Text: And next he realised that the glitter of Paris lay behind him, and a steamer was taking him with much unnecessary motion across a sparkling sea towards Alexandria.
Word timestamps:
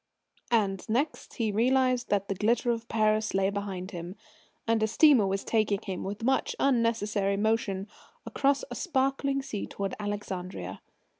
And 0.49 0.83
next 0.89 1.35
he 1.35 1.51
realised 1.51 2.09
that 2.09 2.27
the 2.27 2.33
glitter 2.33 2.71
of 2.71 2.87
Paris 2.87 3.35
lay 3.35 3.51
behind 3.51 3.91
him, 3.91 4.15
and 4.67 4.81
a 4.81 4.87
steamer 4.87 5.27
was 5.27 5.43
taking 5.43 5.79
him 5.79 6.03
with 6.03 6.23
much 6.23 6.55
unnecessary 6.59 7.37
motion 7.37 7.87
across 8.25 8.65
a 8.71 8.73
sparkling 8.73 9.43
sea 9.43 9.67
towards 9.67 9.93
Alexandria. 9.99 10.81